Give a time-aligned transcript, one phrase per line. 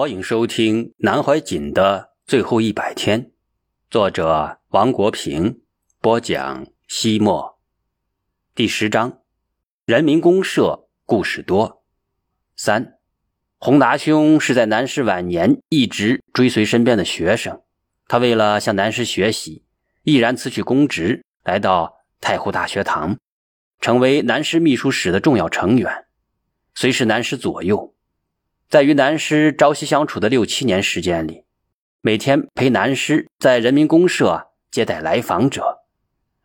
[0.00, 3.32] 欢迎收听南怀瑾的最后一百天，
[3.90, 5.60] 作者王国平
[6.00, 6.66] 播讲。
[6.88, 7.60] 西墨
[8.54, 9.18] 第十章，
[9.84, 11.84] 人民公社故事多。
[12.56, 12.94] 三，
[13.58, 17.60] 宏达兄是在南师晚年一直追随身边的学生，
[18.08, 19.66] 他为了向南师学习，
[20.04, 23.18] 毅然辞去公职，来到太湖大学堂，
[23.82, 26.06] 成为南师秘书室的重要成员，
[26.74, 27.94] 随侍南师左右。
[28.70, 31.44] 在与南师朝夕相处的六七年时间里，
[32.02, 35.80] 每天陪南师在人民公社接待来访者，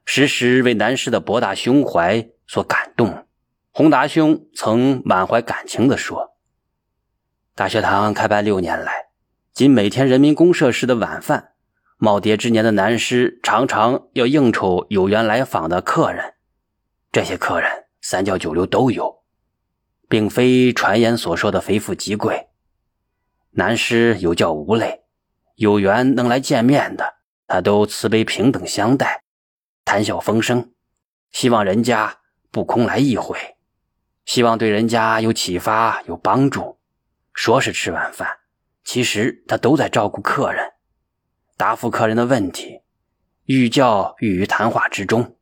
[0.05, 3.27] 时时为南师的博大胸怀所感动。
[3.69, 6.31] 宏达兄曾满怀感情地说
[7.53, 9.09] ：“大学堂开办六年来，
[9.53, 11.51] 仅每天人民公社时的晚饭，
[11.99, 16.33] 耄耋之年的南师常常要应酬有缘来访的客人，
[17.11, 19.23] 这些客人三教九流都有。”
[20.07, 22.47] 并非传言所说的非富即贵，
[23.51, 25.01] 南师有教无类，
[25.55, 27.15] 有缘能来见面的，
[27.47, 29.23] 他都慈悲平等相待，
[29.83, 30.71] 谈笑风生，
[31.31, 32.19] 希望人家
[32.51, 33.37] 不空来一回，
[34.25, 36.79] 希望对人家有启发有帮助。
[37.33, 38.29] 说是吃晚饭，
[38.83, 40.73] 其实他都在照顾客人，
[41.57, 42.81] 答复客人的问题，
[43.45, 45.35] 寓教寓于谈话之中。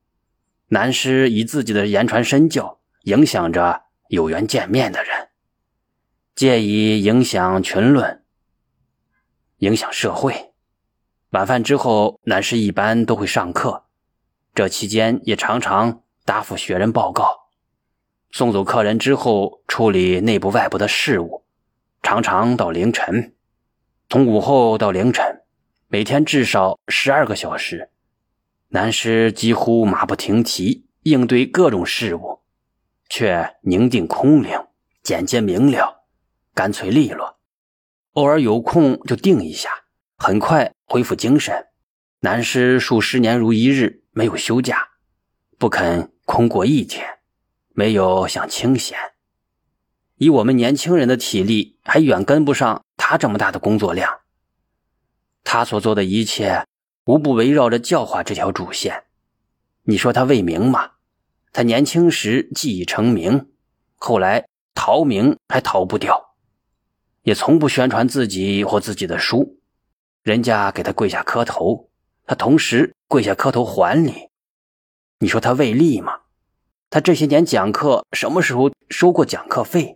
[0.69, 3.82] 南师以自己的言传身教，影响着。
[4.09, 5.29] 有缘见面的人，
[6.35, 8.23] 借以影响群论，
[9.57, 10.53] 影响社会。
[11.31, 13.85] 晚饭之后，男师一般都会上课，
[14.53, 17.47] 这期间也常常答复学人报告，
[18.29, 21.43] 送走客人之后，处理内部外部的事务，
[22.03, 23.33] 常常到凌晨。
[24.09, 25.41] 从午后到凌晨，
[25.87, 27.89] 每天至少十二个小时，
[28.67, 32.42] 男师几乎马不停蹄应对各种事务。
[33.15, 34.59] 却宁静空灵，
[35.03, 36.07] 简洁明了，
[36.55, 37.37] 干脆利落。
[38.13, 39.69] 偶尔有空就定一下，
[40.17, 41.67] 很快恢复精神。
[42.21, 44.87] 南师数十年如一日，没有休假，
[45.59, 47.05] 不肯空过一天，
[47.75, 48.97] 没有享清闲。
[50.15, 54.21] 以我们年轻人的体力，还远跟不上他这么大的工作量。
[55.43, 56.65] 他所做的一切，
[57.05, 59.03] 无不围绕着教化这条主线。
[59.83, 60.93] 你说他为名吗？
[61.53, 63.47] 他年轻时技艺成名，
[63.97, 66.33] 后来逃名还逃不掉，
[67.21, 69.59] 也从不宣传自己或自己的书。
[70.23, 71.91] 人家给他跪下磕头，
[72.25, 74.29] 他同时跪下磕头还礼。
[75.19, 76.21] 你说他为利吗？
[76.89, 79.95] 他这些年讲课，什么时候收过讲课费？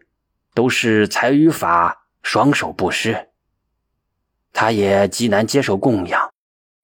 [0.53, 3.29] 都是才与法双手布施。
[4.53, 6.31] 他也极难接受供养，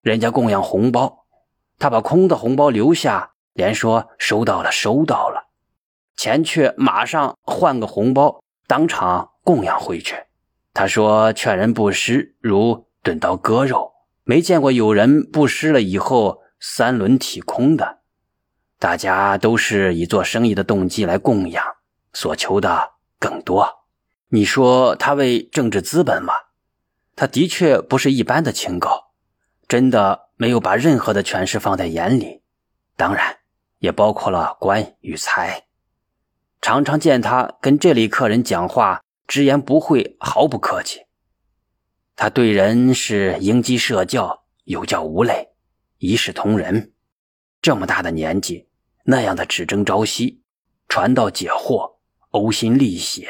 [0.01, 1.25] 人家供养红包，
[1.77, 3.32] 他把空的红包留下。
[3.53, 5.49] 连说收到了，收到了，
[6.15, 10.15] 钱却马上换个红包，当场供养回去。
[10.73, 13.91] 他说：“劝人布施如钝刀割肉，
[14.23, 17.99] 没见过有人布施了以后三轮体空的。
[18.79, 21.63] 大家都是以做生意的动机来供养，
[22.11, 23.85] 所求的更多。
[24.29, 26.33] 你说他为政治资本吗？
[27.15, 29.11] 他的确不是一般的清高，
[29.67, 32.41] 真的没有把任何的权势放在眼里。
[32.97, 33.37] 当然。”
[33.83, 35.65] 也包括了官与财，
[36.61, 41.01] 常常见他跟这类客人讲话，直言不讳，毫不客气。
[42.15, 45.49] 他对人是迎击社教，有教无类，
[45.97, 46.93] 一视同仁。
[47.61, 48.69] 这么大的年纪，
[49.03, 50.41] 那样的只争朝夕，
[50.87, 51.95] 传道解惑，
[52.31, 53.27] 呕心沥血。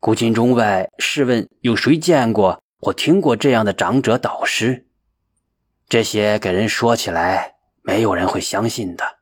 [0.00, 4.88] 古今中外，试问有谁见过或听过这样的长者导师？
[5.88, 9.21] 这些给人说起来，没有人会相信的。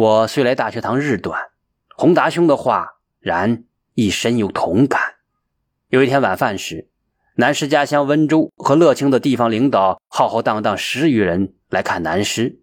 [0.00, 1.50] 我虽来大学堂日短，
[1.94, 5.16] 宏达兄的话然亦深有同感。
[5.88, 6.88] 有一天晚饭时，
[7.34, 12.62] 南师家乡温州和乐清的地方领导浩浩荡荡十余人来看南师。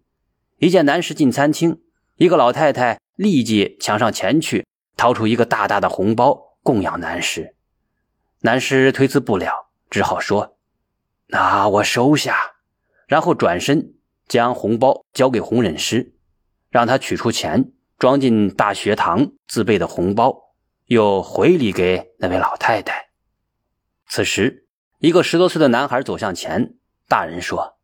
[0.56, 1.80] 一见南师进餐厅，
[2.16, 4.66] 一个老太太立即抢上前去，
[4.96, 7.54] 掏出一个大大的红包供养南师。
[8.40, 10.56] 南师推辞不了，只好说
[11.30, 12.54] ：“那我收下。”
[13.06, 13.94] 然后转身
[14.26, 16.14] 将红包交给红忍师。
[16.70, 20.52] 让他取出钱，装进大学堂自备的红包，
[20.86, 23.08] 又回礼给那位老太太。
[24.06, 24.66] 此时，
[24.98, 26.74] 一个十多岁的男孩走向前，
[27.08, 27.78] 大人说：“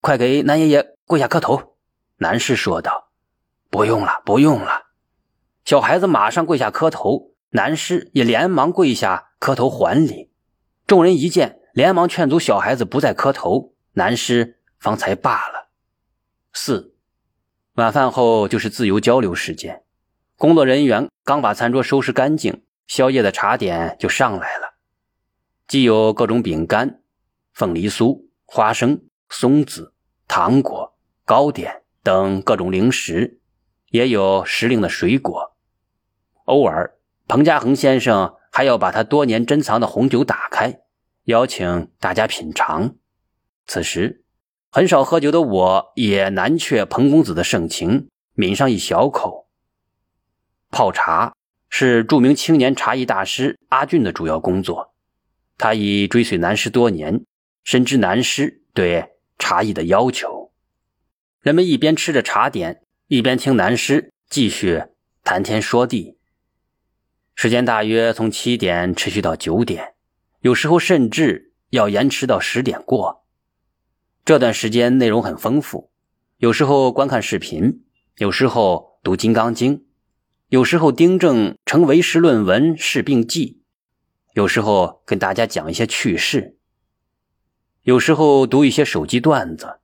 [0.00, 1.76] 快给南爷爷跪下磕头。”
[2.18, 3.10] 男士说道
[3.70, 4.84] ：“不用了，不用了。”
[5.64, 10.30] 小孩子马上跪下磕头，男士也连忙跪下磕头还礼。
[10.86, 15.70] 众人一见，连忙劝阻小孩子不再磕头，男士方才罢了。
[16.52, 16.93] 四。
[17.74, 19.82] 晚饭后就是自由交流时间，
[20.36, 24.74] 工作人员刚把餐桌收拾干净，宵夜的茶点就上来了。
[25.66, 27.00] 既有各种饼干、
[27.52, 29.92] 凤梨酥、花生、松子、
[30.28, 33.40] 糖果、糕点等各种零食，
[33.88, 35.56] 也有时令的水果。
[36.44, 36.96] 偶尔，
[37.26, 40.82] 彭家恒先生还要把他多年珍藏的红酒打开，
[41.24, 42.94] 邀请大家品尝。
[43.66, 44.23] 此时，
[44.76, 49.46] 很少喝酒的我也难却彭公子的盛情，抿上一小口。
[50.68, 51.36] 泡茶
[51.68, 54.92] 是著名青年茶艺大师阿俊的主要工作。
[55.58, 57.24] 他已追随南师多年，
[57.62, 60.50] 深知南师对茶艺的要求。
[61.40, 64.82] 人们一边吃着茶点，一边听南师继续
[65.22, 66.18] 谈天说地。
[67.36, 69.94] 时间大约从七点持续到九点，
[70.40, 73.23] 有时候甚至要延迟到十点过。
[74.24, 75.90] 这段时间内容很丰富，
[76.38, 77.84] 有时候观看视频，
[78.16, 79.78] 有时候读《金刚经》，
[80.48, 83.60] 有时候订正成为时论文试病记。
[84.32, 86.56] 有时候跟大家讲一些趣事，
[87.82, 89.80] 有时候读一些手机段子，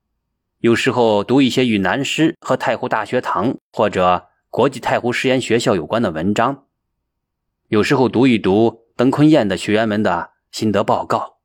[0.60, 6.64] 有时候读一些与南师和太湖大学堂或者国际太湖实验学校有关的文章，
[7.68, 11.40] 有时候读一读邓坤燕的学员们的心得报告。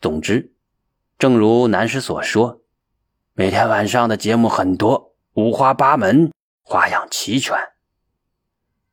[0.00, 0.51] 总之，
[1.22, 2.62] 正如南师所说，
[3.32, 6.32] 每天晚上的节目很多，五花八门，
[6.64, 7.56] 花样齐全。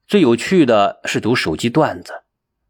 [0.06, 2.22] 最有趣的是读手机段子。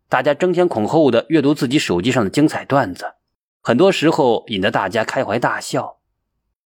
[0.08, 3.16] 大家争先恐后的阅读自己手机上的精彩段子，
[3.60, 5.98] 很多时候引得大家开怀大笑。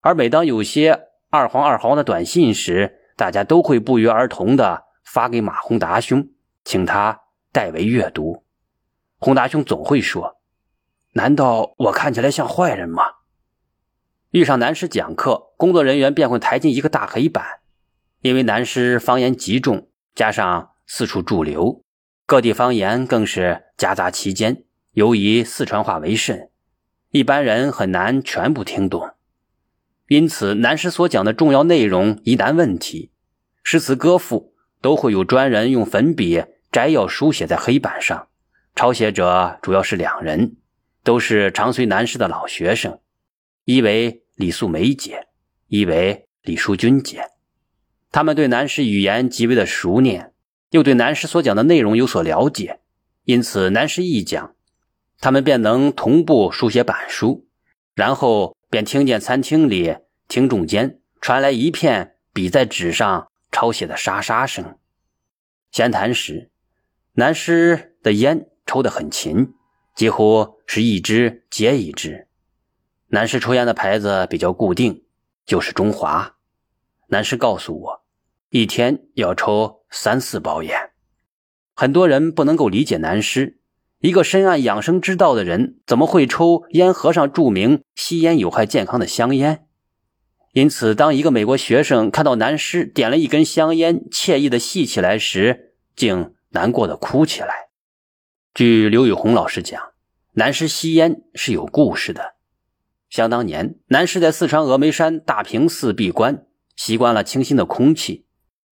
[0.01, 6.27] 而每当有些二黄二黄的短信时，大家都会不约而同的发给马宏达兄，
[6.65, 7.21] 请他
[7.53, 8.43] 代为阅读。
[9.17, 10.35] 宏达兄总会说
[11.13, 13.03] ：“难道我看起来像坏人吗？”
[14.31, 17.59] 遇上南师讲课，工作人员便会抬进一个大黑板，
[18.21, 21.83] 因为南师方言极重，加上四处驻留。
[22.25, 24.63] 各地方言更是夹杂其间，
[24.93, 26.49] 尤以四川话为甚，
[27.09, 29.09] 一般人很难全部听懂。
[30.07, 33.11] 因此，南师所讲的重要内容、疑难问题、
[33.63, 36.41] 诗词歌赋，都会有专人用粉笔
[36.71, 38.29] 摘要书写在黑板上。
[38.75, 40.55] 抄写者主要是两人，
[41.03, 42.99] 都是常随南师的老学生，
[43.65, 45.27] 一为李素梅姐，
[45.67, 47.29] 一为李淑君姐。
[48.11, 50.29] 他们对南师语言极为的熟练。
[50.71, 52.79] 又对南师所讲的内容有所了解，
[53.25, 54.55] 因此南师一讲，
[55.19, 57.45] 他们便能同步书写板书，
[57.93, 59.97] 然后便听见餐厅里
[60.29, 64.77] 听众间传来一片笔在纸上抄写的沙沙声。
[65.73, 66.49] 闲谈时，
[67.15, 69.53] 南师的烟抽得很勤，
[70.01, 72.27] 几乎是一支接一支。
[73.09, 75.03] 男士抽烟的牌子比较固定，
[75.45, 76.37] 就是中华。
[77.09, 78.01] 男士告诉我，
[78.49, 79.83] 一天要抽。
[79.91, 80.89] 三四包烟，
[81.75, 83.59] 很多人不能够理解男师，
[83.99, 89.67] 一个深谙养生之道的人，怎么会抽烟盒上注明吸烟有害健康的香烟？
[90.53, 97.69] 因此，当一个美国学生看到男师点了一根香烟，惬意的吸起来时，竟难过的哭起来。
[98.55, 99.90] 据刘宇红老师讲，
[100.33, 102.35] 南师吸烟是有故事的。
[103.09, 106.45] 想当年，南师在四川峨眉山大平寺闭关，
[106.77, 108.25] 习惯了清新的空气。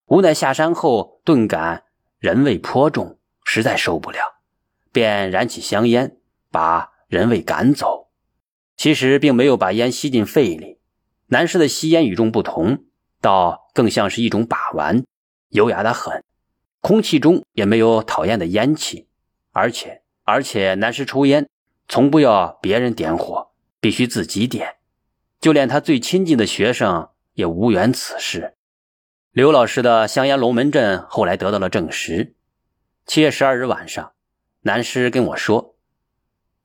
[0.05, 1.85] 无奈下山后顿感
[2.19, 4.19] 人味颇重，实在受不了，
[4.91, 6.17] 便燃起香烟，
[6.51, 8.11] 把人味赶走。
[8.75, 10.77] 其实并没有把烟吸进肺里。
[11.29, 12.85] 南师的吸烟与众不同，
[13.19, 15.03] 倒更像是一种把玩，
[15.49, 16.23] 优雅的很。
[16.81, 19.07] 空气中也没有讨厌的烟气，
[19.51, 21.47] 而且而且南师抽烟
[21.87, 24.75] 从不要别人点火，必须自己点，
[25.39, 28.57] 就连他最亲近的学生也无缘此事。
[29.31, 32.35] 刘老师的香烟龙门阵后来得到了证实。
[33.05, 34.11] 七月十二日晚上，
[34.63, 35.77] 南师跟我说：“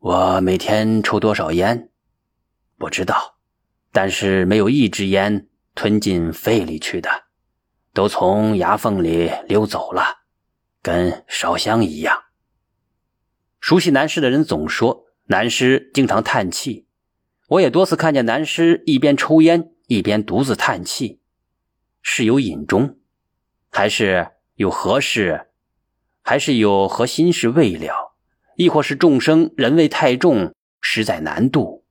[0.01, 1.89] 我每天抽多少烟，
[2.77, 3.37] 不知道，
[3.93, 7.09] 但是没有一支烟吞进肺里去的，
[7.95, 10.03] 都从牙缝里溜走了，
[10.83, 12.21] 跟烧香一样。”
[13.63, 16.89] 熟悉南师的人总说，南师经常叹气。
[17.47, 21.21] 我也多次看见南师一边抽烟一边独自叹气。
[22.03, 22.99] 是有隐衷，
[23.71, 25.47] 还是有何事，
[26.23, 28.17] 还是有何心事未了，
[28.57, 31.85] 亦或是众生人味太重，实在难度。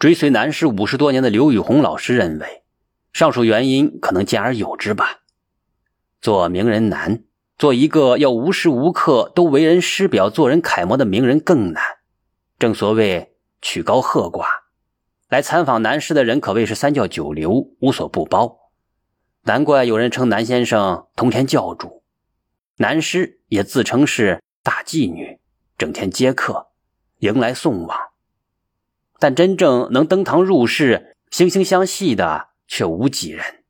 [0.00, 2.64] 追随南师五十多年的刘宇红老师认为，
[3.12, 5.20] 上述原因可能兼而有之吧。
[6.20, 7.22] 做名人难，
[7.56, 11.82] 做一个要无时无刻都为人师表、做人楷模的名人更难。
[12.58, 14.46] 正所谓曲高和寡，
[15.28, 18.58] 来参访南师的人可谓是三教九流，无所不包。
[19.42, 22.02] 难怪有人称南先生通天教主，
[22.78, 25.38] 南师也自称是大妓女，
[25.76, 26.68] 整天接客，
[27.18, 27.98] 迎来送往。
[29.18, 33.64] 但真正能登堂入室、惺惺相惜的却无几人。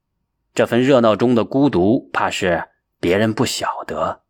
[0.54, 2.68] 这份热闹中的孤独，怕是
[3.04, 4.22] 别人不晓得。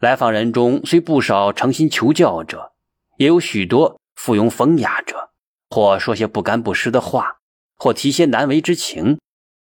[0.00, 2.72] 来访人中虽不少诚心求教者，
[3.18, 5.28] 也有许多附庸风雅者，
[5.68, 7.40] 或说些不干不湿的话，
[7.76, 9.18] 或提些难为之情。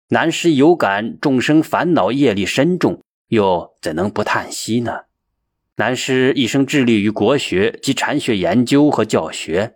[0.07, 5.01] 南师有感众生烦恼业力深重，又怎能不叹息呢？
[5.75, 9.75] 南师一生致力于国学及禅学研究和教学，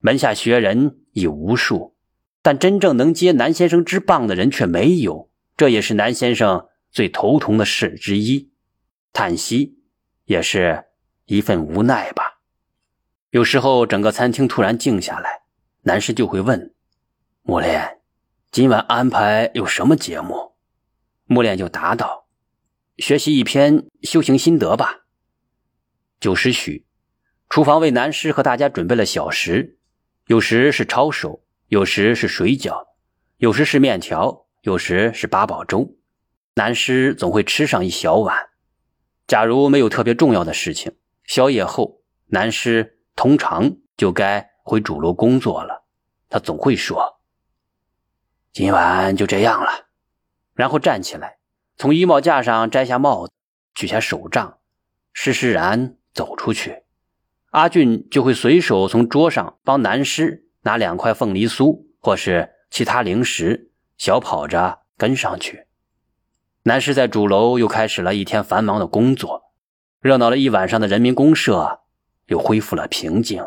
[0.00, 1.94] 门下学人已无数，
[2.42, 8.50] 但真正能接南先生之棒的人却没有，这也是南先生最头疼的事之一。
[9.12, 9.80] 叹息。
[10.26, 10.84] 也是
[11.24, 12.38] 一份无奈吧。
[13.30, 15.42] 有时候，整个餐厅突然静下来，
[15.82, 16.72] 男士就会问
[17.42, 17.98] ：“木莲，
[18.52, 20.52] 今晚安排有什么节目？”
[21.26, 22.28] 木莲就答道
[22.98, 25.00] ：“学习一篇修行心得吧。”
[26.20, 26.86] 九时许，
[27.48, 29.78] 厨房为男士和大家准备了小食，
[30.28, 32.86] 有时是抄手，有时是水饺，
[33.38, 35.96] 有时是面条，有时是八宝粥。
[36.54, 38.50] 男士总会吃上一小碗。
[39.26, 40.92] 假如没有特别重要的事情，
[41.24, 45.84] 宵夜后，南师通常就该回主楼工作了。
[46.28, 47.20] 他总会说
[48.52, 49.86] ：“今晚就这样了。”
[50.54, 51.38] 然后站起来，
[51.76, 53.32] 从衣帽架上摘下帽子，
[53.74, 54.58] 取下手杖，
[55.12, 56.82] 施施然走出去。
[57.50, 65.66] 阿俊就会随手从桌上帮南师拿两块凤梨酥或是其他零食，小跑着跟上去。
[66.64, 69.44] 南师在主楼又开始了一天繁忙的工作，
[70.00, 71.80] 热闹了一晚上的人民公社
[72.26, 73.42] 又恢复了平静。